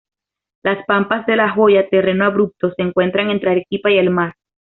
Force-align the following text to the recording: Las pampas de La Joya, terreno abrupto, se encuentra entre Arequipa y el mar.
Las 0.63 0.83
pampas 0.87 1.27
de 1.27 1.35
La 1.35 1.51
Joya, 1.51 1.87
terreno 1.87 2.25
abrupto, 2.25 2.73
se 2.73 2.81
encuentra 2.81 3.21
entre 3.21 3.51
Arequipa 3.51 3.91
y 3.91 3.99
el 3.99 4.09
mar. 4.09 4.33